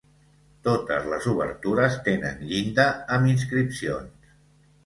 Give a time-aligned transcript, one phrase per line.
[0.67, 4.35] Totes les obertures tenen llinda amb inscripcions.